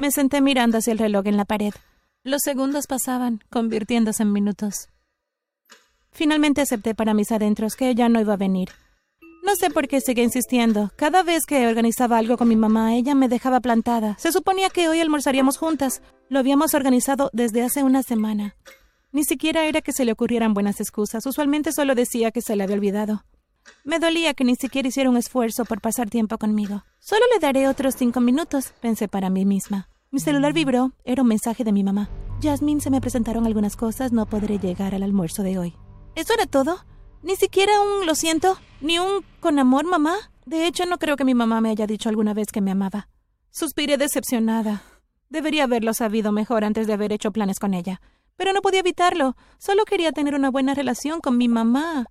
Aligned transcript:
Me 0.00 0.10
senté 0.10 0.40
mirando 0.40 0.78
hacia 0.78 0.92
el 0.92 0.98
reloj 0.98 1.26
en 1.26 1.36
la 1.36 1.44
pared. 1.44 1.74
Los 2.24 2.40
segundos 2.42 2.86
pasaban, 2.86 3.44
convirtiéndose 3.50 4.22
en 4.22 4.32
minutos. 4.32 4.88
Finalmente 6.10 6.62
acepté 6.62 6.94
para 6.94 7.12
mis 7.12 7.30
adentros 7.30 7.76
que 7.76 7.90
ella 7.90 8.08
no 8.08 8.18
iba 8.18 8.32
a 8.32 8.38
venir. 8.38 8.70
No 9.44 9.54
sé 9.56 9.68
por 9.68 9.88
qué 9.88 10.00
seguía 10.00 10.24
insistiendo. 10.24 10.90
Cada 10.96 11.22
vez 11.22 11.44
que 11.44 11.66
organizaba 11.66 12.16
algo 12.16 12.38
con 12.38 12.48
mi 12.48 12.56
mamá, 12.56 12.94
ella 12.94 13.14
me 13.14 13.28
dejaba 13.28 13.60
plantada. 13.60 14.16
Se 14.18 14.32
suponía 14.32 14.70
que 14.70 14.88
hoy 14.88 15.00
almorzaríamos 15.00 15.58
juntas. 15.58 16.00
Lo 16.30 16.38
habíamos 16.38 16.72
organizado 16.72 17.28
desde 17.34 17.62
hace 17.62 17.82
una 17.82 18.02
semana. 18.02 18.56
Ni 19.12 19.24
siquiera 19.24 19.64
era 19.66 19.82
que 19.82 19.92
se 19.92 20.06
le 20.06 20.12
ocurrieran 20.12 20.54
buenas 20.54 20.80
excusas. 20.80 21.26
Usualmente 21.26 21.72
solo 21.72 21.94
decía 21.94 22.30
que 22.30 22.40
se 22.40 22.56
le 22.56 22.64
había 22.64 22.76
olvidado. 22.76 23.24
Me 23.84 23.98
dolía 23.98 24.34
que 24.34 24.44
ni 24.44 24.56
siquiera 24.56 24.88
hiciera 24.88 25.10
un 25.10 25.16
esfuerzo 25.16 25.64
por 25.64 25.80
pasar 25.80 26.10
tiempo 26.10 26.38
conmigo. 26.38 26.84
Solo 26.98 27.22
le 27.32 27.40
daré 27.40 27.68
otros 27.68 27.94
cinco 27.96 28.20
minutos, 28.20 28.72
pensé 28.80 29.08
para 29.08 29.30
mí 29.30 29.44
misma. 29.44 29.88
Mi 30.12 30.18
celular 30.18 30.52
vibró. 30.52 30.92
Era 31.04 31.22
un 31.22 31.28
mensaje 31.28 31.62
de 31.62 31.72
mi 31.72 31.84
mamá. 31.84 32.10
Jasmine, 32.42 32.80
se 32.80 32.90
me 32.90 33.00
presentaron 33.00 33.46
algunas 33.46 33.76
cosas. 33.76 34.12
No 34.12 34.26
podré 34.26 34.58
llegar 34.58 34.94
al 34.94 35.04
almuerzo 35.04 35.42
de 35.42 35.58
hoy. 35.58 35.74
¿Eso 36.16 36.34
era 36.34 36.46
todo? 36.46 36.84
Ni 37.22 37.36
siquiera 37.36 37.80
un 37.80 38.06
lo 38.06 38.14
siento, 38.14 38.56
ni 38.80 38.98
un 38.98 39.24
con 39.40 39.58
amor, 39.58 39.84
mamá. 39.84 40.16
De 40.46 40.66
hecho, 40.66 40.84
no 40.86 40.98
creo 40.98 41.16
que 41.16 41.24
mi 41.24 41.34
mamá 41.34 41.60
me 41.60 41.70
haya 41.70 41.86
dicho 41.86 42.08
alguna 42.08 42.34
vez 42.34 42.48
que 42.50 42.60
me 42.60 42.72
amaba. 42.72 43.08
Suspiré 43.50 43.98
decepcionada. 43.98 44.82
Debería 45.28 45.64
haberlo 45.64 45.94
sabido 45.94 46.32
mejor 46.32 46.64
antes 46.64 46.86
de 46.86 46.94
haber 46.94 47.12
hecho 47.12 47.30
planes 47.30 47.60
con 47.60 47.74
ella. 47.74 48.00
Pero 48.36 48.52
no 48.52 48.62
podía 48.62 48.80
evitarlo. 48.80 49.36
Solo 49.58 49.84
quería 49.84 50.12
tener 50.12 50.34
una 50.34 50.50
buena 50.50 50.74
relación 50.74 51.20
con 51.20 51.36
mi 51.36 51.46
mamá. 51.46 52.06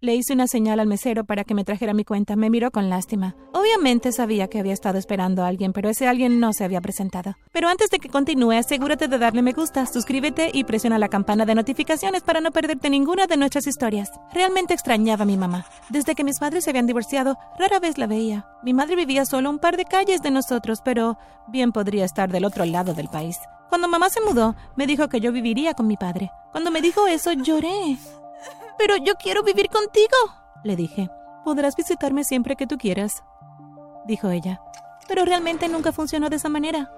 Le 0.00 0.14
hice 0.14 0.32
una 0.32 0.46
señal 0.46 0.78
al 0.78 0.86
mesero 0.86 1.24
para 1.24 1.42
que 1.42 1.54
me 1.54 1.64
trajera 1.64 1.92
mi 1.92 2.04
cuenta. 2.04 2.36
Me 2.36 2.50
miró 2.50 2.70
con 2.70 2.88
lástima. 2.88 3.34
Obviamente 3.52 4.12
sabía 4.12 4.46
que 4.46 4.60
había 4.60 4.72
estado 4.72 4.96
esperando 4.96 5.42
a 5.42 5.48
alguien, 5.48 5.72
pero 5.72 5.88
ese 5.88 6.06
alguien 6.06 6.38
no 6.38 6.52
se 6.52 6.62
había 6.62 6.80
presentado. 6.80 7.34
Pero 7.50 7.68
antes 7.68 7.90
de 7.90 7.98
que 7.98 8.08
continúe, 8.08 8.52
asegúrate 8.52 9.08
de 9.08 9.18
darle 9.18 9.42
me 9.42 9.54
gusta, 9.54 9.86
suscríbete 9.86 10.52
y 10.54 10.62
presiona 10.62 11.00
la 11.00 11.08
campana 11.08 11.44
de 11.46 11.56
notificaciones 11.56 12.22
para 12.22 12.40
no 12.40 12.52
perderte 12.52 12.90
ninguna 12.90 13.26
de 13.26 13.36
nuestras 13.36 13.66
historias. 13.66 14.08
Realmente 14.32 14.72
extrañaba 14.72 15.24
a 15.24 15.26
mi 15.26 15.36
mamá. 15.36 15.66
Desde 15.88 16.14
que 16.14 16.22
mis 16.22 16.38
padres 16.38 16.62
se 16.62 16.70
habían 16.70 16.86
divorciado, 16.86 17.36
rara 17.58 17.80
vez 17.80 17.98
la 17.98 18.06
veía. 18.06 18.46
Mi 18.62 18.74
madre 18.74 18.94
vivía 18.94 19.24
solo 19.24 19.50
un 19.50 19.58
par 19.58 19.76
de 19.76 19.84
calles 19.84 20.22
de 20.22 20.30
nosotros, 20.30 20.78
pero 20.84 21.18
bien 21.48 21.72
podría 21.72 22.04
estar 22.04 22.30
del 22.30 22.44
otro 22.44 22.64
lado 22.64 22.94
del 22.94 23.08
país. 23.08 23.36
Cuando 23.68 23.88
mamá 23.88 24.10
se 24.10 24.20
mudó, 24.20 24.54
me 24.76 24.86
dijo 24.86 25.08
que 25.08 25.20
yo 25.20 25.32
viviría 25.32 25.74
con 25.74 25.88
mi 25.88 25.96
padre. 25.96 26.30
Cuando 26.52 26.70
me 26.70 26.82
dijo 26.82 27.08
eso, 27.08 27.32
lloré. 27.32 27.98
Pero 28.78 28.96
yo 28.96 29.14
quiero 29.16 29.42
vivir 29.42 29.68
contigo, 29.68 30.16
le 30.64 30.76
dije. 30.76 31.10
Podrás 31.44 31.76
visitarme 31.76 32.24
siempre 32.24 32.56
que 32.56 32.66
tú 32.66 32.78
quieras, 32.78 33.22
dijo 34.06 34.30
ella. 34.30 34.60
Pero 35.06 35.24
realmente 35.24 35.68
nunca 35.68 35.92
funcionó 35.92 36.28
de 36.28 36.36
esa 36.36 36.48
manera. 36.48 36.92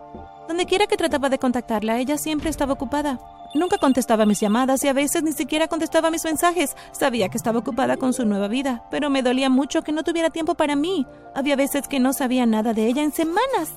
Donde 0.49 0.67
quiera 0.67 0.87
que 0.87 0.97
trataba 0.97 1.29
de 1.29 1.39
contactarla, 1.39 1.99
ella 1.99 2.19
siempre 2.19 2.51
estaba 2.51 2.73
ocupada. 2.73 3.21
Nunca 3.55 3.79
contestaba 3.79 4.27
mis 4.27 4.41
llamadas 4.41 4.83
y 4.85 4.89
a 4.89 4.93
veces 4.93 5.23
ni 5.23 5.33
siquiera 5.33 5.69
contestaba 5.69 6.11
mis 6.11 6.25
mensajes. 6.25 6.77
Sabía 6.93 7.29
que 7.29 7.37
estaba 7.37 7.61
ocupada 7.61 7.97
con 7.97 8.13
su 8.13 8.25
nueva 8.25 8.49
vida, 8.49 8.85
pero 8.91 9.11
me 9.11 9.23
dolía 9.23 9.49
mucho 9.51 9.83
que 9.83 9.93
no 9.93 10.03
tuviera 10.03 10.31
tiempo 10.31 10.55
para 10.55 10.77
mí. 10.77 11.07
Había 11.35 11.57
veces 11.57 11.89
que 11.89 12.01
no 12.01 12.13
sabía 12.13 12.47
nada 12.47 12.75
de 12.75 12.87
ella 12.87 13.03
en 13.03 13.13
semanas. 13.13 13.71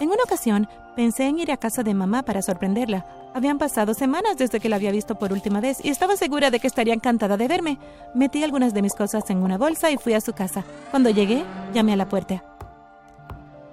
En 0.00 0.08
una 0.08 0.22
ocasión, 0.24 0.68
pensé 0.96 1.26
en 1.26 1.38
ir 1.38 1.50
a 1.52 1.56
casa 1.56 1.82
de 1.82 1.94
mamá 1.94 2.22
para 2.22 2.42
sorprenderla. 2.42 3.04
Habían 3.34 3.56
pasado 3.56 3.94
semanas 3.94 4.36
desde 4.36 4.60
que 4.60 4.68
la 4.68 4.76
había 4.76 4.90
visto 4.90 5.14
por 5.14 5.32
última 5.32 5.60
vez 5.60 5.82
y 5.82 5.88
estaba 5.88 6.16
segura 6.16 6.50
de 6.50 6.60
que 6.60 6.66
estaría 6.66 6.92
encantada 6.92 7.38
de 7.38 7.48
verme. 7.48 7.78
Metí 8.14 8.44
algunas 8.44 8.74
de 8.74 8.82
mis 8.82 8.94
cosas 8.94 9.28
en 9.30 9.38
una 9.38 9.56
bolsa 9.56 9.90
y 9.90 9.96
fui 9.96 10.12
a 10.12 10.20
su 10.20 10.34
casa. 10.34 10.64
Cuando 10.90 11.08
llegué, 11.08 11.42
llamé 11.72 11.94
a 11.94 11.96
la 11.96 12.08
puerta. 12.08 12.44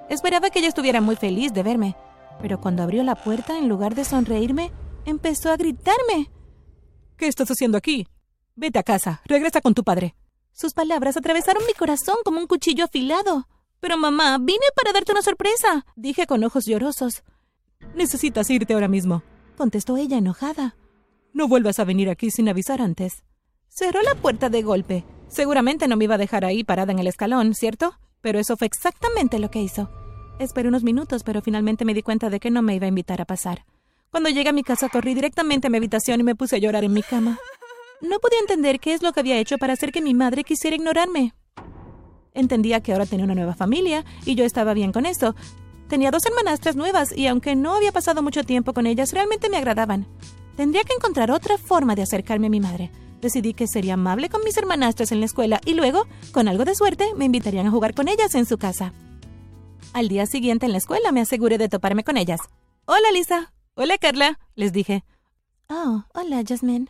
Esperaba 0.08 0.50
que 0.50 0.60
ella 0.60 0.70
estuviera 0.70 1.02
muy 1.02 1.18
feliz 1.18 1.54
de 1.54 1.64
verme, 1.64 1.96
pero 2.42 2.62
cuando 2.62 2.84
abrió 2.84 3.04
la 3.04 3.16
puerta, 3.16 3.58
en 3.58 3.68
lugar 3.68 3.96
de 3.96 4.06
sonreírme, 4.06 4.72
empezó 5.06 5.52
a 5.52 5.58
gritarme. 5.58 6.32
¿Qué 7.18 7.28
estás 7.28 7.52
haciendo 7.52 7.78
aquí? 7.78 8.08
Vete 8.56 8.80
a 8.80 8.84
casa, 8.84 9.22
regresa 9.26 9.60
con 9.60 9.74
tu 9.74 9.84
padre. 9.84 10.16
Sus 10.54 10.74
palabras 10.74 11.18
atravesaron 11.18 11.66
mi 11.68 11.74
corazón 11.74 12.16
como 12.24 12.40
un 12.40 12.48
cuchillo 12.48 12.86
afilado. 12.86 13.48
Pero 13.82 13.98
mamá, 13.98 14.38
vine 14.40 14.66
para 14.76 14.94
darte 14.94 15.12
una 15.12 15.22
sorpresa, 15.22 15.86
dije 15.96 16.28
con 16.28 16.44
ojos 16.44 16.66
llorosos. 16.66 17.24
Necesitas 17.94 18.50
irte 18.50 18.74
ahora 18.74 18.88
mismo 18.88 19.22
contestó 19.60 19.98
ella 19.98 20.18
enojada. 20.18 20.78
No 21.34 21.50
vuelvas 21.50 21.80
a 21.80 21.84
venir 21.84 22.10
aquí 22.10 22.32
sin 22.32 22.48
avisar 22.48 22.82
antes. 22.82 23.24
Cerró 23.68 24.02
la 24.02 24.16
puerta 24.16 24.50
de 24.50 24.62
golpe. 24.62 25.04
Seguramente 25.28 25.90
no 25.90 25.98
me 25.98 26.06
iba 26.06 26.16
a 26.16 26.18
dejar 26.18 26.46
ahí 26.46 26.64
parada 26.64 26.94
en 26.94 27.00
el 27.00 27.08
escalón, 27.08 27.54
¿cierto? 27.54 28.00
Pero 28.22 28.40
eso 28.40 28.56
fue 28.56 28.68
exactamente 28.68 29.38
lo 29.38 29.52
que 29.52 29.62
hizo. 29.62 29.90
Esperé 30.40 30.70
unos 30.70 30.84
minutos, 30.84 31.24
pero 31.24 31.42
finalmente 31.42 31.84
me 31.84 31.94
di 31.94 32.04
cuenta 32.04 32.30
de 32.30 32.40
que 32.40 32.52
no 32.52 32.62
me 32.62 32.74
iba 32.74 32.86
a 32.86 32.88
invitar 32.88 33.20
a 33.20 33.26
pasar. 33.26 33.66
Cuando 34.12 34.30
llegué 34.30 34.48
a 34.48 34.54
mi 34.54 34.64
casa 34.64 34.88
corrí 34.88 35.14
directamente 35.14 35.68
a 35.68 35.70
mi 35.70 35.76
habitación 35.76 36.22
y 36.22 36.24
me 36.24 36.36
puse 36.36 36.56
a 36.56 36.60
llorar 36.60 36.86
en 36.86 36.94
mi 36.94 37.04
cama. 37.04 37.38
No 38.00 38.20
podía 38.20 38.40
entender 38.40 38.80
qué 38.80 38.94
es 38.94 39.04
lo 39.04 39.12
que 39.12 39.20
había 39.20 39.40
hecho 39.40 39.58
para 39.58 39.74
hacer 39.74 39.92
que 39.92 40.02
mi 40.02 40.14
madre 40.14 40.46
quisiera 40.46 40.78
ignorarme. 40.78 41.34
Entendía 42.34 42.80
que 42.80 42.94
ahora 42.94 43.06
tenía 43.06 43.26
una 43.26 43.36
nueva 43.36 43.56
familia 43.56 44.06
y 44.26 44.36
yo 44.36 44.46
estaba 44.46 44.74
bien 44.74 44.94
con 44.94 45.06
eso, 45.06 45.36
Tenía 45.90 46.12
dos 46.12 46.24
hermanastras 46.24 46.76
nuevas 46.76 47.12
y 47.18 47.26
aunque 47.26 47.56
no 47.56 47.74
había 47.74 47.92
pasado 47.92 48.22
mucho 48.22 48.44
tiempo 48.44 48.74
con 48.74 48.86
ellas, 48.86 49.12
realmente 49.12 49.50
me 49.50 49.58
agradaban. 49.58 50.06
Tendría 50.56 50.84
que 50.84 50.94
encontrar 50.94 51.32
otra 51.32 51.58
forma 51.58 51.96
de 51.96 52.04
acercarme 52.04 52.46
a 52.46 52.52
mi 52.52 52.60
madre. 52.60 52.92
Decidí 53.22 53.56
que 53.56 53.68
sería 53.68 53.96
amable 53.96 54.30
con 54.30 54.44
mis 54.44 54.56
hermanastras 54.56 55.12
en 55.12 55.20
la 55.20 55.26
escuela 55.26 55.60
y 55.66 55.74
luego, 55.74 56.06
con 56.32 56.48
algo 56.48 56.64
de 56.64 56.76
suerte, 56.76 57.08
me 57.16 57.26
invitarían 57.26 57.66
a 57.66 57.72
jugar 57.72 57.96
con 57.96 58.08
ellas 58.08 58.36
en 58.36 58.46
su 58.46 58.60
casa. 58.60 58.94
Al 59.92 60.10
día 60.10 60.28
siguiente 60.28 60.68
en 60.68 60.74
la 60.74 60.78
escuela 60.78 61.12
me 61.12 61.22
aseguré 61.22 61.58
de 61.58 61.70
toparme 61.70 62.04
con 62.04 62.18
ellas. 62.18 62.40
Hola, 62.86 63.12
Lisa. 63.12 63.52
Hola, 63.74 63.98
Carla, 63.98 64.40
les 64.54 64.72
dije. 64.72 65.04
Oh, 65.70 66.04
hola, 66.14 66.44
Jasmine. 66.48 66.86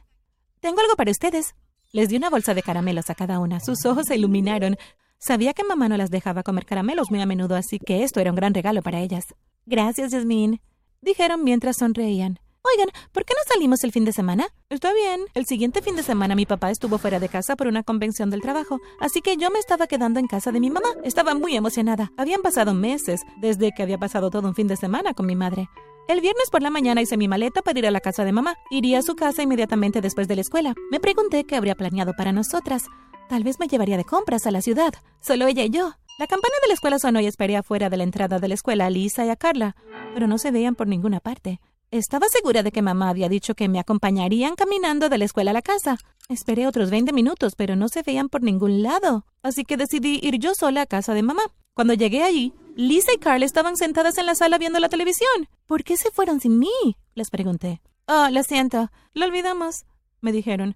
Tengo 0.59 0.81
algo 0.81 0.95
para 0.97 1.11
ustedes. 1.11 1.55
Les 1.93 2.09
di 2.09 2.17
una 2.17 2.29
bolsa 2.29 2.53
de 2.53 2.63
caramelos 2.63 3.09
a 3.09 3.15
cada 3.15 3.39
una. 3.39 3.61
Sus 3.61 3.85
ojos 3.85 4.07
se 4.07 4.17
iluminaron. 4.17 4.75
Sabía 5.19 5.53
que 5.53 5.65
mamá 5.65 5.89
no 5.89 5.97
las 5.97 6.11
dejaba 6.11 6.43
comer 6.43 6.65
caramelos 6.65 7.11
muy 7.11 7.21
a 7.21 7.25
menudo, 7.25 7.57
así 7.57 7.77
que 7.77 8.03
esto 8.03 8.21
era 8.21 8.31
un 8.31 8.37
gran 8.37 8.53
regalo 8.53 8.81
para 8.81 9.01
ellas. 9.01 9.35
Gracias, 9.65 10.13
Jasmine, 10.13 10.61
dijeron 11.01 11.43
mientras 11.43 11.75
sonreían. 11.77 12.39
Oigan, 12.61 12.89
¿por 13.11 13.25
qué 13.25 13.33
no 13.33 13.53
salimos 13.53 13.83
el 13.83 13.91
fin 13.91 14.05
de 14.05 14.13
semana? 14.13 14.47
Está 14.69 14.93
bien. 14.93 15.21
El 15.33 15.45
siguiente 15.45 15.81
fin 15.81 15.97
de 15.97 16.03
semana 16.03 16.35
mi 16.35 16.45
papá 16.45 16.71
estuvo 16.71 16.97
fuera 16.97 17.19
de 17.19 17.27
casa 17.27 17.57
por 17.57 17.67
una 17.67 17.83
convención 17.83 18.29
del 18.29 18.41
trabajo, 18.41 18.79
así 19.01 19.21
que 19.21 19.35
yo 19.35 19.49
me 19.49 19.59
estaba 19.59 19.87
quedando 19.87 20.19
en 20.19 20.27
casa 20.27 20.53
de 20.53 20.61
mi 20.61 20.69
mamá. 20.69 20.89
Estaba 21.03 21.33
muy 21.35 21.55
emocionada. 21.55 22.11
Habían 22.17 22.41
pasado 22.41 22.73
meses 22.73 23.21
desde 23.41 23.71
que 23.71 23.83
había 23.83 23.97
pasado 23.97 24.29
todo 24.29 24.47
un 24.47 24.55
fin 24.55 24.67
de 24.67 24.77
semana 24.77 25.13
con 25.13 25.25
mi 25.25 25.35
madre. 25.35 25.69
El 26.07 26.21
viernes 26.21 26.49
por 26.49 26.61
la 26.61 26.69
mañana 26.69 27.01
hice 27.01 27.17
mi 27.17 27.27
maleta 27.27 27.61
para 27.61 27.77
ir 27.77 27.87
a 27.87 27.91
la 27.91 27.99
casa 27.99 28.23
de 28.23 28.31
mamá. 28.31 28.55
Iría 28.71 28.99
a 28.99 29.03
su 29.03 29.15
casa 29.15 29.43
inmediatamente 29.43 30.01
después 30.01 30.27
de 30.27 30.35
la 30.35 30.41
escuela. 30.41 30.75
Me 30.91 30.99
pregunté 30.99 31.43
qué 31.43 31.55
habría 31.55 31.75
planeado 31.75 32.13
para 32.17 32.31
nosotras. 32.31 32.85
Tal 33.29 33.43
vez 33.43 33.59
me 33.59 33.67
llevaría 33.67 33.95
de 33.95 34.05
compras 34.05 34.47
a 34.47 34.51
la 34.51 34.63
ciudad, 34.63 34.91
solo 35.21 35.45
ella 35.45 35.63
y 35.63 35.69
yo. 35.69 35.93
La 36.17 36.25
campana 36.25 36.55
de 36.63 36.67
la 36.67 36.73
escuela 36.73 36.97
sonó 36.97 37.19
y 37.19 37.27
esperé 37.27 37.57
afuera 37.57 37.91
de 37.91 37.95
la 37.95 38.03
entrada 38.03 38.39
de 38.39 38.47
la 38.47 38.55
escuela 38.55 38.87
a 38.87 38.89
Lisa 38.89 39.23
y 39.23 39.29
a 39.29 39.35
Carla, 39.35 39.75
pero 40.15 40.25
no 40.25 40.39
se 40.39 40.49
veían 40.49 40.73
por 40.73 40.87
ninguna 40.87 41.19
parte. 41.19 41.61
Estaba 41.91 42.25
segura 42.27 42.63
de 42.63 42.71
que 42.71 42.81
mamá 42.81 43.07
había 43.07 43.29
dicho 43.29 43.53
que 43.53 43.69
me 43.69 43.79
acompañarían 43.79 44.55
caminando 44.55 45.09
de 45.09 45.19
la 45.19 45.25
escuela 45.25 45.51
a 45.51 45.53
la 45.53 45.61
casa. 45.61 45.99
Esperé 46.27 46.65
otros 46.65 46.89
20 46.89 47.13
minutos, 47.13 47.53
pero 47.55 47.75
no 47.75 47.87
se 47.87 48.01
veían 48.01 48.29
por 48.29 48.41
ningún 48.41 48.81
lado, 48.81 49.27
así 49.43 49.63
que 49.63 49.77
decidí 49.77 50.19
ir 50.23 50.39
yo 50.39 50.55
sola 50.55 50.81
a 50.81 50.85
casa 50.87 51.13
de 51.13 51.21
mamá. 51.21 51.43
Cuando 51.75 51.93
llegué 51.93 52.23
allí, 52.23 52.55
Lisa 52.75 53.13
y 53.13 53.19
Carla 53.19 53.45
estaban 53.45 53.77
sentadas 53.77 54.17
en 54.17 54.25
la 54.25 54.33
sala 54.33 54.57
viendo 54.57 54.79
la 54.79 54.89
televisión. 54.89 55.47
¿Por 55.67 55.83
qué 55.83 55.97
se 55.97 56.09
fueron 56.09 56.39
sin 56.39 56.57
mí? 56.57 56.97
les 57.13 57.29
pregunté. 57.29 57.79
Oh, 58.07 58.27
lo 58.31 58.41
siento, 58.41 58.89
lo 59.13 59.27
olvidamos, 59.27 59.85
me 60.19 60.31
dijeron. 60.31 60.75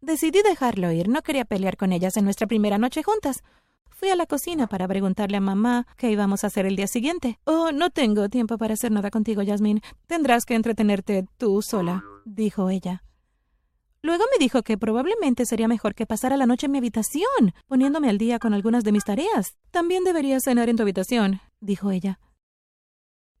Decidí 0.00 0.40
dejarlo 0.42 0.90
ir, 0.92 1.08
no 1.08 1.22
quería 1.22 1.44
pelear 1.44 1.76
con 1.76 1.92
ellas 1.92 2.16
en 2.16 2.24
nuestra 2.24 2.46
primera 2.46 2.78
noche 2.78 3.02
juntas. 3.02 3.42
Fui 3.90 4.08
a 4.08 4.16
la 4.16 4.24
cocina 4.24 4.66
para 4.66 4.88
preguntarle 4.88 5.36
a 5.36 5.40
mamá 5.42 5.86
qué 5.98 6.10
íbamos 6.10 6.42
a 6.42 6.46
hacer 6.46 6.64
el 6.64 6.74
día 6.74 6.86
siguiente. 6.86 7.38
Oh, 7.44 7.70
no 7.70 7.90
tengo 7.90 8.30
tiempo 8.30 8.56
para 8.56 8.72
hacer 8.72 8.90
nada 8.92 9.10
contigo, 9.10 9.42
Jasmine. 9.44 9.82
Tendrás 10.06 10.46
que 10.46 10.54
entretenerte 10.54 11.26
tú 11.36 11.60
sola, 11.60 12.02
dijo 12.24 12.70
ella. 12.70 13.02
Luego 14.00 14.24
me 14.32 14.42
dijo 14.42 14.62
que 14.62 14.78
probablemente 14.78 15.44
sería 15.44 15.68
mejor 15.68 15.94
que 15.94 16.06
pasara 16.06 16.38
la 16.38 16.46
noche 16.46 16.64
en 16.64 16.72
mi 16.72 16.78
habitación, 16.78 17.52
poniéndome 17.66 18.08
al 18.08 18.16
día 18.16 18.38
con 18.38 18.54
algunas 18.54 18.84
de 18.84 18.92
mis 18.92 19.04
tareas. 19.04 19.58
También 19.70 20.04
deberías 20.04 20.44
cenar 20.44 20.70
en 20.70 20.76
tu 20.76 20.82
habitación, 20.82 21.40
dijo 21.60 21.90
ella. 21.90 22.18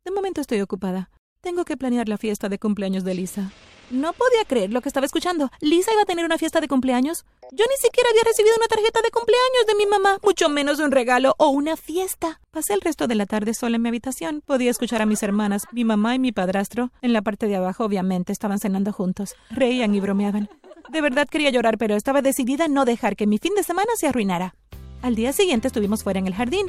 De 0.04 0.10
momento 0.10 0.42
estoy 0.42 0.60
ocupada. 0.60 1.10
Tengo 1.42 1.64
que 1.64 1.78
planear 1.78 2.06
la 2.06 2.18
fiesta 2.18 2.50
de 2.50 2.58
cumpleaños 2.58 3.02
de 3.02 3.14
Lisa. 3.14 3.50
No 3.90 4.12
podía 4.12 4.44
creer 4.46 4.70
lo 4.72 4.82
que 4.82 4.90
estaba 4.90 5.06
escuchando. 5.06 5.50
¿Lisa 5.60 5.90
iba 5.90 6.02
a 6.02 6.04
tener 6.04 6.26
una 6.26 6.36
fiesta 6.36 6.60
de 6.60 6.68
cumpleaños? 6.68 7.24
Yo 7.52 7.64
ni 7.64 7.76
siquiera 7.80 8.10
había 8.10 8.24
recibido 8.24 8.54
una 8.58 8.66
tarjeta 8.66 9.00
de 9.00 9.10
cumpleaños 9.10 9.66
de 9.66 9.74
mi 9.74 9.86
mamá, 9.86 10.18
mucho 10.22 10.50
menos 10.50 10.80
un 10.80 10.90
regalo 10.90 11.34
o 11.38 11.48
una 11.48 11.78
fiesta. 11.78 12.40
Pasé 12.50 12.74
el 12.74 12.82
resto 12.82 13.06
de 13.06 13.14
la 13.14 13.24
tarde 13.24 13.54
sola 13.54 13.76
en 13.76 13.82
mi 13.82 13.88
habitación. 13.88 14.42
Podía 14.44 14.70
escuchar 14.70 15.00
a 15.00 15.06
mis 15.06 15.22
hermanas, 15.22 15.66
mi 15.72 15.82
mamá 15.82 16.14
y 16.14 16.18
mi 16.18 16.30
padrastro. 16.30 16.92
En 17.00 17.14
la 17.14 17.22
parte 17.22 17.46
de 17.46 17.56
abajo, 17.56 17.84
obviamente, 17.86 18.32
estaban 18.32 18.58
cenando 18.58 18.92
juntos. 18.92 19.34
Reían 19.48 19.94
y 19.94 20.00
bromeaban. 20.00 20.50
De 20.90 21.00
verdad 21.00 21.26
quería 21.26 21.50
llorar, 21.50 21.78
pero 21.78 21.96
estaba 21.96 22.20
decidida 22.20 22.66
a 22.66 22.68
no 22.68 22.84
dejar 22.84 23.16
que 23.16 23.26
mi 23.26 23.38
fin 23.38 23.54
de 23.54 23.62
semana 23.62 23.90
se 23.96 24.08
arruinara. 24.08 24.54
Al 25.00 25.14
día 25.14 25.32
siguiente 25.32 25.68
estuvimos 25.68 26.04
fuera 26.04 26.18
en 26.18 26.26
el 26.26 26.34
jardín. 26.34 26.66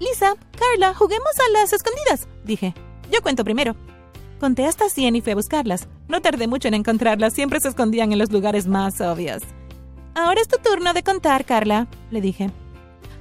Lisa, 0.00 0.34
Carla, 0.58 0.94
juguemos 0.94 1.32
a 1.38 1.52
las 1.52 1.74
escondidas, 1.74 2.26
dije. 2.44 2.74
Yo 3.12 3.20
cuento 3.22 3.44
primero. 3.44 3.76
Conté 4.40 4.66
hasta 4.66 4.88
100 4.88 5.16
y 5.16 5.20
fui 5.22 5.32
a 5.32 5.36
buscarlas. 5.36 5.88
No 6.08 6.20
tardé 6.20 6.46
mucho 6.46 6.68
en 6.68 6.74
encontrarlas, 6.74 7.32
siempre 7.32 7.60
se 7.60 7.68
escondían 7.68 8.12
en 8.12 8.18
los 8.18 8.30
lugares 8.30 8.66
más 8.66 9.00
obvios. 9.00 9.42
Ahora 10.14 10.40
es 10.40 10.48
tu 10.48 10.58
turno 10.58 10.92
de 10.92 11.02
contar, 11.02 11.44
Carla, 11.44 11.88
le 12.10 12.20
dije. 12.20 12.50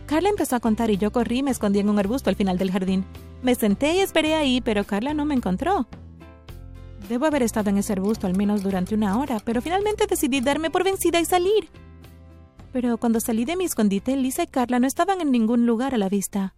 Carla 0.06 0.30
empezó 0.30 0.56
a 0.56 0.60
contar 0.60 0.92
y 0.92 0.98
yo 0.98 1.12
corrí 1.12 1.40
y 1.40 1.44
me 1.44 1.52
escondí 1.52 1.80
en 1.80 1.90
un 1.90 2.00
arbusto 2.00 2.30
al 2.30 2.36
final 2.36 2.58
del 2.58 2.72
jardín. 2.72 3.06
Me 3.42 3.56
senté 3.56 3.96
y 3.96 4.00
esperé 4.00 4.36
ahí, 4.36 4.62
pero 4.62 4.84
Carla 4.84 5.14
no 5.14 5.26
me 5.26 5.36
encontró. 5.36 5.88
Debo 7.10 7.26
haber 7.26 7.44
estado 7.44 7.70
en 7.70 7.78
ese 7.78 7.94
arbusto 7.94 8.28
al 8.28 8.36
menos 8.36 8.64
durante 8.64 8.96
una 8.96 9.18
hora, 9.18 9.40
pero 9.44 9.62
finalmente 9.62 10.08
decidí 10.08 10.42
darme 10.42 10.70
por 10.70 10.84
vencida 10.84 11.20
y 11.20 11.26
salir. 11.26 11.70
Pero 12.72 12.98
cuando 12.98 13.20
salí 13.20 13.46
de 13.46 13.56
mi 13.56 13.66
escondite, 13.66 14.16
Lisa 14.16 14.44
y 14.44 14.48
Carla 14.48 14.80
no 14.80 14.88
estaban 14.88 15.22
en 15.22 15.32
ningún 15.32 15.66
lugar 15.66 15.94
a 15.94 15.98
la 15.98 16.10
vista. 16.10 16.56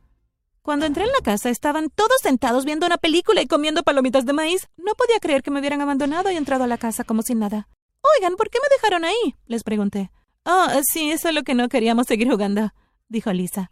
Cuando 0.68 0.86
entré 0.86 1.06
en 1.06 1.14
la 1.14 1.22
casa 1.24 1.50
estaban 1.50 1.90
todos 1.90 2.18
sentados 2.22 2.66
viendo 2.66 2.86
una 2.86 2.98
película 2.98 3.42
y 3.42 3.48
comiendo 3.48 3.84
palomitas 3.84 4.26
de 4.26 4.34
maíz. 4.34 4.68
No 4.76 4.96
podía 4.96 5.18
creer 5.22 5.42
que 5.42 5.50
me 5.50 5.62
hubieran 5.62 5.80
abandonado 5.80 6.30
y 6.30 6.36
entrado 6.36 6.66
a 6.66 6.68
la 6.68 6.78
casa 6.78 7.06
como 7.06 7.22
sin 7.22 7.40
nada. 7.40 7.70
Oigan, 8.18 8.36
¿por 8.36 8.50
qué 8.50 8.60
me 8.62 8.76
dejaron 8.76 9.06
ahí? 9.06 9.36
les 9.46 9.64
pregunté. 9.64 10.12
Oh, 10.44 10.68
sí, 10.84 11.10
eso 11.10 11.30
es 11.30 11.36
lo 11.36 11.44
que 11.44 11.54
no 11.54 11.70
queríamos 11.70 12.06
seguir 12.06 12.30
jugando, 12.30 12.74
dijo 13.08 13.32
Lisa. 13.32 13.72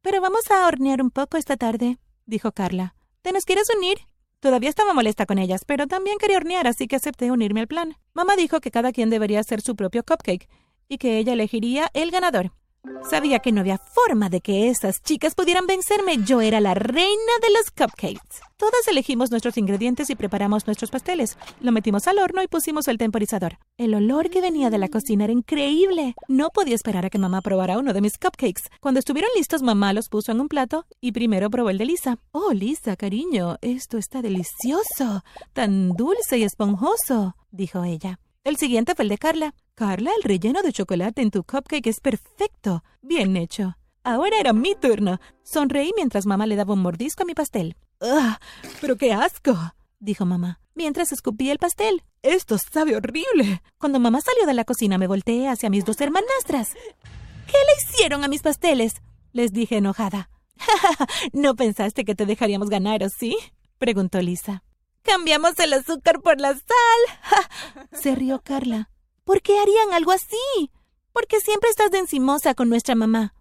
Pero 0.00 0.20
vamos 0.20 0.50
a 0.50 0.66
hornear 0.66 1.00
un 1.00 1.12
poco 1.12 1.36
esta 1.36 1.56
tarde, 1.56 1.98
dijo 2.26 2.50
Carla. 2.50 2.96
¿Te 3.22 3.30
nos 3.30 3.44
quieres 3.44 3.68
unir? 3.72 3.98
Todavía 4.40 4.68
estaba 4.70 4.94
molesta 4.94 5.26
con 5.26 5.38
ellas, 5.38 5.64
pero 5.64 5.86
también 5.86 6.18
quería 6.18 6.38
hornear, 6.38 6.66
así 6.66 6.88
que 6.88 6.96
acepté 6.96 7.30
unirme 7.30 7.60
al 7.60 7.68
plan. 7.68 7.94
Mamá 8.14 8.34
dijo 8.34 8.60
que 8.60 8.72
cada 8.72 8.90
quien 8.90 9.10
debería 9.10 9.38
hacer 9.38 9.60
su 9.60 9.76
propio 9.76 10.02
cupcake 10.02 10.48
y 10.88 10.98
que 10.98 11.18
ella 11.18 11.34
elegiría 11.34 11.88
el 11.94 12.10
ganador. 12.10 12.50
Sabía 13.08 13.40
que 13.40 13.52
no 13.52 13.60
había 13.60 13.78
forma 13.78 14.28
de 14.28 14.40
que 14.40 14.68
esas 14.68 15.02
chicas 15.02 15.34
pudieran 15.34 15.66
vencerme. 15.66 16.18
Yo 16.24 16.40
era 16.40 16.60
la 16.60 16.74
reina 16.74 17.32
de 17.42 17.50
los 17.50 17.70
cupcakes. 17.70 18.40
Todas 18.56 18.88
elegimos 18.88 19.30
nuestros 19.30 19.56
ingredientes 19.56 20.10
y 20.10 20.14
preparamos 20.14 20.66
nuestros 20.66 20.90
pasteles. 20.90 21.36
Lo 21.60 21.72
metimos 21.72 22.06
al 22.06 22.18
horno 22.18 22.42
y 22.42 22.46
pusimos 22.46 22.88
el 22.88 22.98
temporizador. 22.98 23.58
El 23.78 23.94
olor 23.94 24.30
que 24.30 24.40
venía 24.40 24.70
de 24.70 24.78
la 24.78 24.88
cocina 24.88 25.24
era 25.24 25.32
increíble. 25.32 26.14
No 26.28 26.50
podía 26.50 26.74
esperar 26.74 27.06
a 27.06 27.10
que 27.10 27.18
mamá 27.18 27.40
probara 27.40 27.78
uno 27.78 27.92
de 27.92 28.00
mis 28.00 28.18
cupcakes. 28.18 28.70
Cuando 28.80 29.00
estuvieron 29.00 29.30
listos, 29.36 29.62
mamá 29.62 29.92
los 29.92 30.08
puso 30.08 30.32
en 30.32 30.40
un 30.40 30.48
plato 30.48 30.86
y 31.00 31.12
primero 31.12 31.50
probó 31.50 31.70
el 31.70 31.78
de 31.78 31.86
Lisa. 31.86 32.18
Oh, 32.32 32.52
Lisa, 32.52 32.96
cariño, 32.96 33.56
esto 33.60 33.98
está 33.98 34.22
delicioso. 34.22 35.24
Tan 35.52 35.90
dulce 35.90 36.38
y 36.38 36.44
esponjoso, 36.44 37.34
dijo 37.50 37.84
ella. 37.84 38.20
El 38.42 38.56
siguiente 38.56 38.94
fue 38.94 39.02
el 39.02 39.10
de 39.10 39.18
Carla. 39.18 39.54
Carla, 39.74 40.12
el 40.16 40.22
relleno 40.22 40.62
de 40.62 40.72
chocolate 40.72 41.20
en 41.20 41.30
tu 41.30 41.44
cupcake 41.44 41.86
es 41.86 42.00
perfecto. 42.00 42.82
Bien 43.02 43.36
hecho. 43.36 43.76
Ahora 44.02 44.38
era 44.40 44.54
mi 44.54 44.74
turno. 44.74 45.20
Sonreí 45.42 45.92
mientras 45.94 46.24
mamá 46.24 46.46
le 46.46 46.56
daba 46.56 46.72
un 46.72 46.80
mordisco 46.80 47.22
a 47.22 47.26
mi 47.26 47.34
pastel. 47.34 47.76
¡Ugh! 48.00 48.38
¡Pero 48.80 48.96
qué 48.96 49.12
asco! 49.12 49.54
dijo 49.98 50.24
mamá, 50.24 50.58
mientras 50.74 51.12
escupía 51.12 51.52
el 51.52 51.58
pastel. 51.58 52.02
Esto 52.22 52.56
sabe 52.56 52.96
horrible. 52.96 53.62
Cuando 53.76 54.00
mamá 54.00 54.22
salió 54.22 54.46
de 54.46 54.54
la 54.54 54.64
cocina 54.64 54.96
me 54.96 55.06
volteé 55.06 55.46
hacia 55.48 55.68
mis 55.68 55.84
dos 55.84 56.00
hermanastras. 56.00 56.72
¿Qué 57.46 57.52
le 57.52 57.82
hicieron 57.82 58.24
a 58.24 58.28
mis 58.28 58.40
pasteles? 58.40 58.94
les 59.32 59.52
dije 59.52 59.76
enojada. 59.76 60.30
¿No 61.34 61.54
pensaste 61.56 62.06
que 62.06 62.14
te 62.14 62.24
dejaríamos 62.24 62.70
ganar, 62.70 63.02
o 63.04 63.10
sí? 63.10 63.36
preguntó 63.78 64.20
Lisa. 64.22 64.62
Cambiamos 65.02 65.58
el 65.58 65.72
azúcar 65.72 66.20
por 66.20 66.40
la 66.40 66.54
sal. 66.54 67.88
Se 67.92 68.14
rió 68.14 68.40
Carla. 68.42 68.90
¿Por 69.24 69.42
qué 69.42 69.58
harían 69.58 69.92
algo 69.92 70.12
así? 70.12 70.70
Porque 71.12 71.40
siempre 71.40 71.70
estás 71.70 71.90
de 71.90 71.98
encimosa 71.98 72.54
con 72.54 72.68
nuestra 72.68 72.94
mamá. 72.94 73.34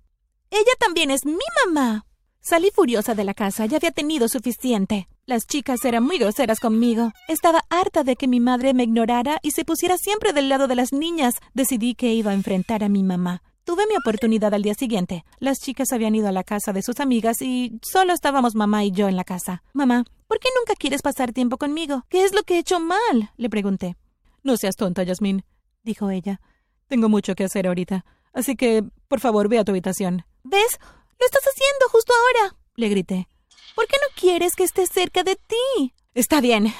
Ella 0.52 0.72
también 0.80 1.12
es 1.12 1.26
mi 1.26 1.38
mamá. 1.66 2.06
Salí 2.42 2.72
furiosa 2.74 3.16
de 3.16 3.24
la 3.24 3.34
casa, 3.34 3.66
ya 3.66 3.78
había 3.78 3.92
tenido 3.92 4.28
suficiente. 4.28 5.08
Las 5.26 5.46
chicas 5.46 5.84
eran 5.86 6.04
muy 6.04 6.18
groseras 6.18 6.60
conmigo. 6.60 7.12
Estaba 7.28 7.64
harta 7.70 8.04
de 8.04 8.16
que 8.16 8.28
mi 8.28 8.40
madre 8.40 8.74
me 8.74 8.84
ignorara 8.84 9.40
y 9.44 9.52
se 9.52 9.66
pusiera 9.66 9.98
siempre 9.98 10.34
del 10.34 10.50
lado 10.50 10.68
de 10.68 10.76
las 10.76 10.92
niñas. 10.92 11.36
Decidí 11.54 11.94
que 11.94 12.14
iba 12.14 12.32
a 12.32 12.34
enfrentar 12.34 12.84
a 12.84 12.90
mi 12.90 13.04
mamá. 13.04 13.44
Tuve 13.66 13.86
mi 13.86 13.96
oportunidad 13.96 14.54
al 14.56 14.64
día 14.64 14.74
siguiente. 14.74 15.26
Las 15.38 15.60
chicas 15.60 15.92
habían 15.92 16.16
ido 16.16 16.28
a 16.28 16.32
la 16.32 16.44
casa 16.44 16.74
de 16.74 16.82
sus 16.82 17.00
amigas 17.00 17.42
y 17.42 17.80
solo 17.84 18.14
estábamos 18.14 18.56
mamá 18.56 18.84
y 18.84 18.92
yo 18.92 19.08
en 19.08 19.16
la 19.16 19.24
casa. 19.24 19.62
Mamá, 19.74 20.06
¿por 20.30 20.40
qué 20.40 20.48
nunca 20.58 20.76
quieres 20.76 21.02
pasar 21.02 21.34
tiempo 21.34 21.58
conmigo? 21.58 22.06
¿Qué 22.08 22.24
es 22.24 22.34
lo 22.34 22.44
que 22.44 22.56
he 22.56 22.60
hecho 22.60 22.80
mal? 22.80 23.34
le 23.36 23.50
pregunté. 23.50 23.98
No 24.44 24.56
seas 24.56 24.76
tonta, 24.78 25.04
Yasmín 25.04 25.44
dijo 25.84 26.10
ella. 26.12 26.40
Tengo 26.88 27.10
mucho 27.10 27.36
que 27.36 27.44
hacer 27.44 27.68
ahorita, 27.68 28.06
así 28.32 28.56
que, 28.56 28.84
por 29.08 29.20
favor, 29.20 29.50
ve 29.50 29.60
a 29.60 29.66
tu 29.66 29.72
habitación. 29.72 30.24
¿Ves? 30.44 30.80
Lo 31.20 31.26
estás 31.26 31.44
haciendo 31.44 31.90
justo 31.92 32.14
ahora, 32.14 32.56
le 32.76 32.90
grité. 32.90 33.28
¿Por 33.76 33.88
qué 33.88 33.98
no 34.02 34.16
quieres 34.16 34.56
que 34.56 34.64
esté 34.64 34.86
cerca 34.88 35.24
de 35.24 35.36
ti? 35.36 35.94
Está 36.14 36.42
bien, 36.42 36.74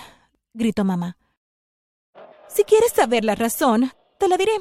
gritó 0.54 0.86
mamá. 0.86 1.18
Si 2.48 2.64
quieres 2.64 2.92
saber 2.94 3.26
la 3.26 3.36
razón, 3.36 3.92
te 4.20 4.28
la 4.28 4.38
diré. 4.38 4.54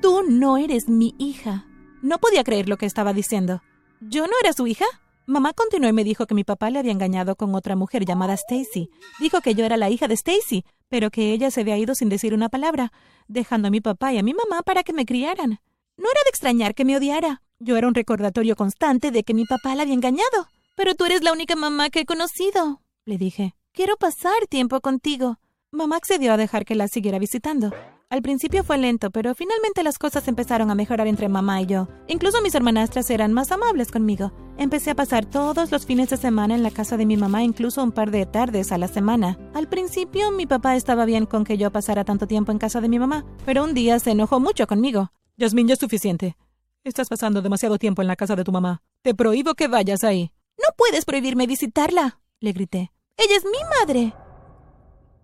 Tú 0.00 0.22
no 0.28 0.56
eres 0.56 0.88
mi 0.88 1.14
hija. 1.18 1.66
No 2.02 2.18
podía 2.18 2.44
creer 2.44 2.68
lo 2.68 2.76
que 2.76 2.86
estaba 2.86 3.12
diciendo. 3.12 3.62
¿Yo 4.00 4.26
no 4.26 4.32
era 4.42 4.52
su 4.52 4.66
hija? 4.66 4.86
Mamá 5.28 5.52
continuó 5.54 5.90
y 5.90 5.92
me 5.92 6.04
dijo 6.04 6.26
que 6.26 6.34
mi 6.34 6.44
papá 6.44 6.70
le 6.70 6.78
había 6.78 6.92
engañado 6.92 7.34
con 7.34 7.52
otra 7.56 7.74
mujer 7.74 8.04
llamada 8.04 8.34
Stacy. 8.34 8.90
Dijo 9.18 9.40
que 9.40 9.56
yo 9.56 9.64
era 9.64 9.76
la 9.76 9.90
hija 9.90 10.06
de 10.06 10.14
Stacy, 10.14 10.64
pero 10.88 11.10
que 11.10 11.32
ella 11.32 11.50
se 11.50 11.62
había 11.62 11.76
ido 11.76 11.96
sin 11.96 12.08
decir 12.08 12.32
una 12.32 12.48
palabra, 12.48 12.92
dejando 13.26 13.66
a 13.66 13.70
mi 13.72 13.80
papá 13.80 14.12
y 14.12 14.18
a 14.18 14.22
mi 14.22 14.34
mamá 14.34 14.62
para 14.62 14.84
que 14.84 14.92
me 14.92 15.04
criaran. 15.04 15.60
No 15.96 16.10
era 16.10 16.20
de 16.24 16.30
extrañar 16.30 16.76
que 16.76 16.84
me 16.84 16.96
odiara. 16.96 17.42
Yo 17.58 17.76
era 17.76 17.88
un 17.88 17.94
recordatorio 17.94 18.54
constante 18.54 19.10
de 19.10 19.24
que 19.24 19.34
mi 19.34 19.46
papá 19.46 19.74
la 19.74 19.82
había 19.82 19.94
engañado. 19.94 20.46
Pero 20.76 20.94
tú 20.94 21.06
eres 21.06 21.24
la 21.24 21.32
única 21.32 21.56
mamá 21.56 21.90
que 21.90 22.00
he 22.00 22.06
conocido, 22.06 22.82
le 23.04 23.18
dije. 23.18 23.54
Quiero 23.72 23.96
pasar 23.96 24.46
tiempo 24.48 24.80
contigo. 24.80 25.38
Mamá 25.72 25.96
accedió 25.96 26.34
a 26.34 26.36
dejar 26.36 26.64
que 26.64 26.76
la 26.76 26.86
siguiera 26.86 27.18
visitando. 27.18 27.72
Al 28.08 28.22
principio 28.22 28.62
fue 28.62 28.78
lento, 28.78 29.10
pero 29.10 29.34
finalmente 29.34 29.82
las 29.82 29.98
cosas 29.98 30.28
empezaron 30.28 30.70
a 30.70 30.76
mejorar 30.76 31.08
entre 31.08 31.28
mamá 31.28 31.60
y 31.60 31.66
yo. 31.66 31.88
Incluso 32.06 32.40
mis 32.40 32.54
hermanastras 32.54 33.10
eran 33.10 33.32
más 33.32 33.50
amables 33.50 33.90
conmigo. 33.90 34.32
Empecé 34.58 34.92
a 34.92 34.94
pasar 34.94 35.26
todos 35.26 35.72
los 35.72 35.86
fines 35.86 36.10
de 36.10 36.16
semana 36.16 36.54
en 36.54 36.62
la 36.62 36.70
casa 36.70 36.96
de 36.96 37.04
mi 37.04 37.16
mamá, 37.16 37.42
incluso 37.42 37.82
un 37.82 37.90
par 37.90 38.12
de 38.12 38.24
tardes 38.24 38.70
a 38.70 38.78
la 38.78 38.86
semana. 38.86 39.36
Al 39.54 39.68
principio 39.68 40.30
mi 40.30 40.46
papá 40.46 40.76
estaba 40.76 41.04
bien 41.04 41.26
con 41.26 41.42
que 41.42 41.58
yo 41.58 41.72
pasara 41.72 42.04
tanto 42.04 42.28
tiempo 42.28 42.52
en 42.52 42.58
casa 42.58 42.80
de 42.80 42.88
mi 42.88 43.00
mamá, 43.00 43.26
pero 43.44 43.64
un 43.64 43.74
día 43.74 43.98
se 43.98 44.12
enojó 44.12 44.38
mucho 44.38 44.68
conmigo. 44.68 45.10
Yasmin, 45.36 45.66
ya 45.66 45.74
es 45.74 45.80
suficiente. 45.80 46.36
Estás 46.84 47.08
pasando 47.08 47.42
demasiado 47.42 47.76
tiempo 47.76 48.02
en 48.02 48.08
la 48.08 48.14
casa 48.14 48.36
de 48.36 48.44
tu 48.44 48.52
mamá. 48.52 48.82
Te 49.02 49.16
prohíbo 49.16 49.54
que 49.54 49.66
vayas 49.66 50.04
ahí. 50.04 50.30
No 50.58 50.68
puedes 50.76 51.04
prohibirme 51.04 51.48
visitarla, 51.48 52.20
le 52.38 52.52
grité. 52.52 52.92
Ella 53.16 53.36
es 53.36 53.44
mi 53.44 53.58
madre. 53.80 54.14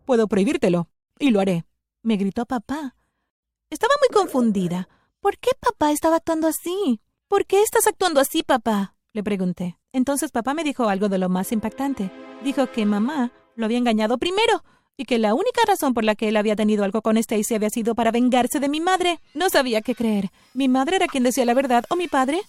Puedo 0.04 0.26
prohibírtelo, 0.26 0.88
y 1.20 1.30
lo 1.30 1.38
haré 1.38 1.64
me 2.02 2.16
gritó 2.16 2.46
papá. 2.46 2.96
Estaba 3.70 3.94
muy 4.00 4.08
confundida. 4.14 4.88
¿Por 5.20 5.38
qué 5.38 5.50
papá 5.58 5.92
estaba 5.92 6.16
actuando 6.16 6.48
así? 6.48 7.00
¿Por 7.28 7.46
qué 7.46 7.62
estás 7.62 7.86
actuando 7.86 8.20
así, 8.20 8.42
papá? 8.42 8.96
le 9.12 9.22
pregunté. 9.22 9.78
Entonces 9.92 10.30
papá 10.30 10.54
me 10.54 10.64
dijo 10.64 10.88
algo 10.88 11.08
de 11.08 11.18
lo 11.18 11.28
más 11.28 11.52
impactante. 11.52 12.10
Dijo 12.42 12.70
que 12.70 12.86
mamá 12.86 13.32
lo 13.56 13.66
había 13.66 13.78
engañado 13.78 14.18
primero 14.18 14.64
y 14.96 15.04
que 15.04 15.18
la 15.18 15.34
única 15.34 15.62
razón 15.66 15.94
por 15.94 16.04
la 16.04 16.14
que 16.14 16.28
él 16.28 16.36
había 16.36 16.56
tenido 16.56 16.84
algo 16.84 17.02
con 17.02 17.16
Stacy 17.16 17.54
había 17.54 17.70
sido 17.70 17.94
para 17.94 18.10
vengarse 18.10 18.58
de 18.58 18.68
mi 18.68 18.80
madre. 18.80 19.20
No 19.34 19.48
sabía 19.50 19.82
qué 19.82 19.94
creer. 19.94 20.30
¿Mi 20.54 20.68
madre 20.68 20.96
era 20.96 21.06
quien 21.06 21.24
decía 21.24 21.44
la 21.44 21.54
verdad 21.54 21.84
o 21.88 21.96
mi 21.96 22.08
padre? 22.08 22.40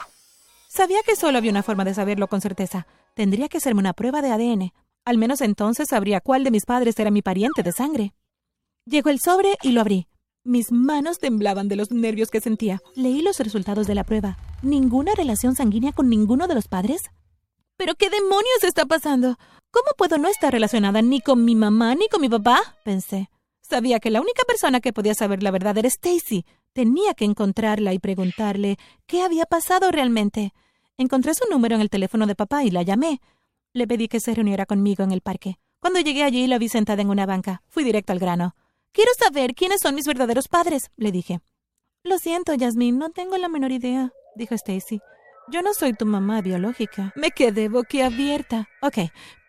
Sabía 0.67 1.03
que 1.05 1.15
solo 1.15 1.37
había 1.37 1.51
una 1.51 1.63
forma 1.63 1.85
de 1.85 1.93
saberlo 1.93 2.27
con 2.27 2.41
certeza. 2.41 2.87
Tendría 3.13 3.49
que 3.49 3.57
hacerme 3.57 3.79
una 3.79 3.93
prueba 3.93 4.21
de 4.21 4.31
ADN. 4.31 4.73
Al 5.05 5.17
menos 5.17 5.41
entonces 5.41 5.89
sabría 5.89 6.21
cuál 6.21 6.43
de 6.43 6.51
mis 6.51 6.65
padres 6.65 6.97
era 6.97 7.11
mi 7.11 7.21
pariente 7.21 7.61
de 7.61 7.71
sangre. 7.71 8.13
Llegó 8.85 9.09
el 9.09 9.19
sobre 9.19 9.55
y 9.61 9.71
lo 9.71 9.79
abrí. 9.79 10.07
Mis 10.43 10.71
manos 10.71 11.19
temblaban 11.19 11.69
de 11.69 11.77
los 11.77 11.91
nervios 11.91 12.29
que 12.29 12.41
sentía. 12.41 12.81
Leí 12.95 13.21
los 13.21 13.39
resultados 13.39 13.87
de 13.87 13.95
la 13.95 14.03
prueba. 14.03 14.37
¿Ninguna 14.61 15.13
relación 15.15 15.55
sanguínea 15.55 15.93
con 15.93 16.09
ninguno 16.09 16.47
de 16.47 16.55
los 16.55 16.67
padres? 16.67 17.01
¿Pero 17.77 17.95
qué 17.95 18.09
demonios 18.09 18.63
está 18.63 18.85
pasando? 18.85 19.37
¿Cómo 19.71 19.87
puedo 19.97 20.17
no 20.17 20.27
estar 20.27 20.51
relacionada 20.51 21.01
ni 21.01 21.21
con 21.21 21.45
mi 21.45 21.55
mamá 21.55 21.95
ni 21.95 22.09
con 22.09 22.19
mi 22.19 22.27
papá? 22.27 22.59
pensé. 22.83 23.29
Sabía 23.61 24.01
que 24.01 24.11
la 24.11 24.19
única 24.19 24.43
persona 24.45 24.81
que 24.81 24.91
podía 24.91 25.13
saber 25.13 25.41
la 25.43 25.51
verdad 25.51 25.77
era 25.77 25.87
Stacy. 25.87 26.45
Tenía 26.73 27.13
que 27.13 27.23
encontrarla 27.23 27.93
y 27.93 27.99
preguntarle 27.99 28.77
qué 29.07 29.21
había 29.21 29.45
pasado 29.45 29.91
realmente. 29.91 30.53
Encontré 30.97 31.33
su 31.35 31.49
número 31.49 31.75
en 31.75 31.81
el 31.81 31.89
teléfono 31.89 32.27
de 32.27 32.35
papá 32.35 32.65
y 32.65 32.69
la 32.69 32.83
llamé. 32.83 33.21
Le 33.71 33.87
pedí 33.87 34.09
que 34.09 34.19
se 34.19 34.35
reuniera 34.35 34.65
conmigo 34.65 35.03
en 35.03 35.13
el 35.13 35.21
parque. 35.21 35.57
Cuando 35.79 36.01
llegué 36.01 36.23
allí 36.23 36.47
la 36.47 36.57
vi 36.57 36.67
sentada 36.67 37.01
en 37.01 37.09
una 37.09 37.25
banca. 37.25 37.63
Fui 37.69 37.85
directo 37.85 38.11
al 38.11 38.19
grano. 38.19 38.55
Quiero 38.93 39.09
saber 39.17 39.55
quiénes 39.55 39.81
son 39.81 39.95
mis 39.95 40.05
verdaderos 40.05 40.47
padres, 40.47 40.91
le 40.97 41.11
dije. 41.11 41.41
Lo 42.03 42.19
siento, 42.19 42.53
Yasmin, 42.53 42.99
no 42.99 43.09
tengo 43.09 43.37
la 43.37 43.49
menor 43.49 43.71
idea, 43.71 44.13
dijo 44.35 44.53
Stacy. 44.53 45.01
Yo 45.51 45.63
no 45.63 45.73
soy 45.73 45.93
tu 45.93 46.05
mamá 46.05 46.41
biológica. 46.41 47.11
Me 47.15 47.31
quedé 47.31 47.69
boquiabierta. 47.69 48.69
Ok, 48.83 48.99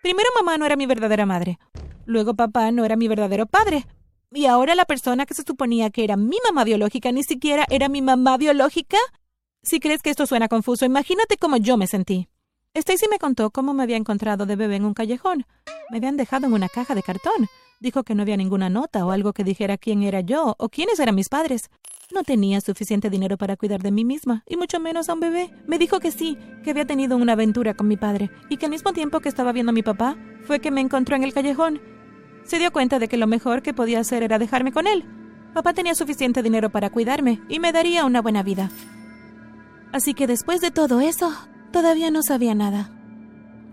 primero 0.02 0.30
mamá 0.34 0.56
no 0.56 0.64
era 0.64 0.76
mi 0.76 0.86
verdadera 0.86 1.26
madre. 1.26 1.58
Luego 2.06 2.32
papá 2.34 2.70
no 2.70 2.86
era 2.86 2.96
mi 2.96 3.06
verdadero 3.06 3.44
padre. 3.44 3.86
Y 4.32 4.46
ahora 4.46 4.74
la 4.74 4.86
persona 4.86 5.26
que 5.26 5.34
se 5.34 5.44
suponía 5.46 5.90
que 5.90 6.04
era 6.04 6.16
mi 6.16 6.38
mamá 6.42 6.64
biológica 6.64 7.12
ni 7.12 7.22
siquiera 7.22 7.66
era 7.68 7.90
mi 7.90 8.00
mamá 8.00 8.38
biológica. 8.38 8.96
Si 9.62 9.78
crees 9.78 10.00
que 10.00 10.10
esto 10.10 10.26
suena 10.26 10.48
confuso, 10.48 10.86
imagínate 10.86 11.36
cómo 11.36 11.58
yo 11.58 11.76
me 11.76 11.86
sentí. 11.86 12.28
Stacy 12.72 13.08
me 13.10 13.18
contó 13.18 13.50
cómo 13.50 13.74
me 13.74 13.82
había 13.82 13.98
encontrado 13.98 14.46
de 14.46 14.56
bebé 14.56 14.76
en 14.76 14.86
un 14.86 14.94
callejón. 14.94 15.46
Me 15.90 15.98
habían 15.98 16.16
dejado 16.16 16.46
en 16.46 16.54
una 16.54 16.70
caja 16.70 16.94
de 16.94 17.02
cartón. 17.02 17.48
Dijo 17.84 18.02
que 18.02 18.14
no 18.14 18.22
había 18.22 18.38
ninguna 18.38 18.70
nota 18.70 19.04
o 19.04 19.10
algo 19.10 19.34
que 19.34 19.44
dijera 19.44 19.76
quién 19.76 20.02
era 20.02 20.22
yo 20.22 20.56
o 20.58 20.70
quiénes 20.70 20.98
eran 21.00 21.14
mis 21.14 21.28
padres. 21.28 21.70
No 22.14 22.22
tenía 22.22 22.62
suficiente 22.62 23.10
dinero 23.10 23.36
para 23.36 23.58
cuidar 23.58 23.82
de 23.82 23.90
mí 23.90 24.06
misma, 24.06 24.42
y 24.48 24.56
mucho 24.56 24.80
menos 24.80 25.10
a 25.10 25.12
un 25.12 25.20
bebé. 25.20 25.50
Me 25.66 25.76
dijo 25.76 26.00
que 26.00 26.10
sí, 26.10 26.38
que 26.62 26.70
había 26.70 26.86
tenido 26.86 27.14
una 27.18 27.34
aventura 27.34 27.74
con 27.74 27.86
mi 27.86 27.98
padre, 27.98 28.30
y 28.48 28.56
que 28.56 28.64
al 28.64 28.70
mismo 28.70 28.94
tiempo 28.94 29.20
que 29.20 29.28
estaba 29.28 29.52
viendo 29.52 29.68
a 29.68 29.74
mi 29.74 29.82
papá, 29.82 30.16
fue 30.46 30.60
que 30.60 30.70
me 30.70 30.80
encontró 30.80 31.14
en 31.14 31.24
el 31.24 31.34
callejón. 31.34 31.82
Se 32.44 32.58
dio 32.58 32.72
cuenta 32.72 32.98
de 32.98 33.06
que 33.06 33.18
lo 33.18 33.26
mejor 33.26 33.60
que 33.60 33.74
podía 33.74 34.00
hacer 34.00 34.22
era 34.22 34.38
dejarme 34.38 34.72
con 34.72 34.86
él. 34.86 35.04
Papá 35.52 35.74
tenía 35.74 35.94
suficiente 35.94 36.42
dinero 36.42 36.70
para 36.70 36.88
cuidarme 36.88 37.42
y 37.50 37.60
me 37.60 37.70
daría 37.70 38.06
una 38.06 38.22
buena 38.22 38.42
vida. 38.42 38.70
Así 39.92 40.14
que 40.14 40.26
después 40.26 40.62
de 40.62 40.70
todo 40.70 41.02
eso, 41.02 41.34
todavía 41.70 42.10
no 42.10 42.22
sabía 42.22 42.54
nada. 42.54 42.93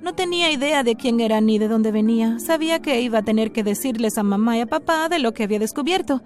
No 0.02 0.16
tenía 0.16 0.52
idea 0.52 0.84
de 0.84 0.96
quién 0.96 1.20
era 1.20 1.42
ni 1.42 1.60
de 1.60 1.68
dónde 1.68 1.92
venía. 1.92 2.40
Sabía 2.40 2.82
que 2.82 3.02
iba 3.02 3.20
a 3.20 3.24
tener 3.24 3.52
que 3.52 3.64
decirles 3.64 4.18
a 4.18 4.24
mamá 4.24 4.58
y 4.58 4.62
a 4.62 4.66
papá 4.66 5.10
de 5.10 5.20
lo 5.20 5.34
que 5.34 5.44
había 5.44 5.60
descubierto. 5.60 6.22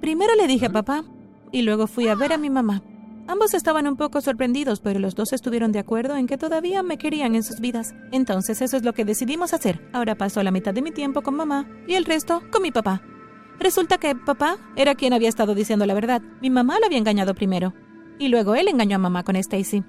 Primero 0.00 0.34
le 0.34 0.48
dije 0.48 0.66
a 0.66 0.72
papá 0.72 1.04
y 1.52 1.62
luego 1.62 1.86
fui 1.86 2.08
a 2.08 2.16
ver 2.16 2.32
a 2.32 2.38
mi 2.38 2.50
mamá. 2.50 2.82
Ambos 3.28 3.54
estaban 3.54 3.86
un 3.86 3.96
poco 3.96 4.20
sorprendidos, 4.20 4.80
pero 4.80 4.98
los 4.98 5.14
dos 5.14 5.32
estuvieron 5.32 5.72
de 5.72 5.78
acuerdo 5.78 6.16
en 6.16 6.26
que 6.26 6.36
todavía 6.36 6.82
me 6.82 6.98
querían 6.98 7.36
en 7.36 7.44
sus 7.44 7.60
vidas. 7.60 7.94
Entonces 8.10 8.60
eso 8.60 8.76
es 8.76 8.82
lo 8.82 8.92
que 8.92 9.04
decidimos 9.04 9.54
hacer. 9.54 9.80
Ahora 9.92 10.16
paso 10.16 10.42
la 10.42 10.50
mitad 10.50 10.74
de 10.74 10.82
mi 10.82 10.90
tiempo 10.90 11.22
con 11.22 11.36
mamá 11.36 11.66
y 11.86 11.94
el 11.94 12.04
resto 12.04 12.42
con 12.50 12.60
mi 12.60 12.72
papá. 12.72 13.02
Resulta 13.60 13.98
que 13.98 14.16
papá 14.16 14.58
era 14.74 14.96
quien 14.96 15.12
había 15.12 15.28
estado 15.28 15.54
diciendo 15.54 15.86
la 15.86 15.94
verdad. 15.94 16.22
Mi 16.42 16.50
mamá 16.50 16.80
lo 16.80 16.86
había 16.86 16.98
engañado 16.98 17.34
primero. 17.34 17.72
Y 18.18 18.28
luego 18.28 18.56
él 18.56 18.66
engañó 18.66 18.96
a 18.96 18.98
mamá 18.98 19.22
con 19.22 19.36
Stacy. 19.36 19.84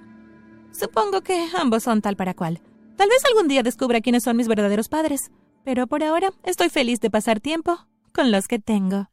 Supongo 0.72 1.22
que 1.22 1.48
ambos 1.58 1.84
son 1.84 2.02
tal 2.02 2.16
para 2.16 2.36
cual. 2.36 2.62
Tal 2.96 3.10
vez 3.10 3.24
algún 3.26 3.48
día 3.48 3.64
descubra 3.64 4.02
quiénes 4.02 4.24
son 4.24 4.38
mis 4.38 4.48
verdaderos 4.48 4.90
padres. 4.90 5.32
Pero 5.64 5.88
por 5.88 6.04
ahora 6.04 6.32
estoy 6.44 6.70
feliz 6.70 7.00
de 7.02 7.10
pasar 7.10 7.40
tiempo 7.40 7.88
con 8.14 8.32
los 8.32 8.48
que 8.48 8.60
tengo. 8.60 9.10